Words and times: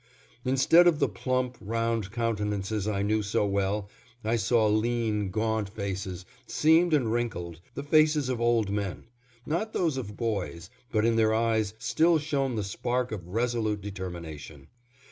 Instead 0.43 0.87
of 0.87 0.97
the 0.97 1.07
plump, 1.07 1.55
round 1.61 2.11
countenances 2.11 2.87
I 2.87 3.03
knew 3.03 3.21
so 3.21 3.45
well, 3.45 3.87
I 4.23 4.35
saw 4.35 4.65
lean, 4.65 5.29
gaunt 5.29 5.69
faces, 5.69 6.25
seamed 6.47 6.91
and 6.95 7.11
wrinkled, 7.13 7.59
the 7.75 7.83
faces 7.83 8.27
of 8.27 8.41
old 8.41 8.71
men, 8.71 9.03
not 9.45 9.73
those 9.73 9.97
of 9.97 10.17
boys, 10.17 10.71
but 10.91 11.05
in 11.05 11.17
their 11.17 11.35
eyes 11.35 11.75
still 11.77 12.17
shone 12.17 12.55
the 12.55 12.63
spark 12.63 13.11
of 13.11 13.27
resolute 13.27 13.81
determination. 13.81 14.69